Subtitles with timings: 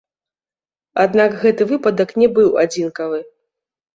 [1.03, 3.19] Аднак гэты выпадак не быў адзінкавы.